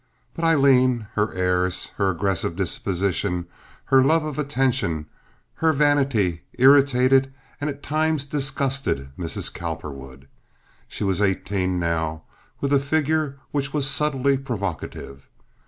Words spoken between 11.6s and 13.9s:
now, with a figure which was